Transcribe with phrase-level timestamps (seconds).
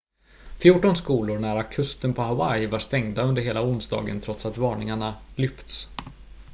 [0.59, 5.89] fjorton skolor nära kusten på hawaii var stängda under hela onsdagen trots att varningarna lyfts